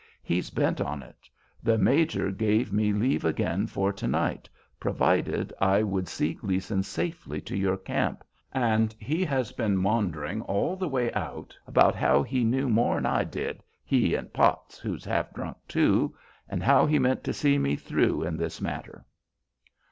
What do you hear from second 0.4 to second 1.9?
bent on it. The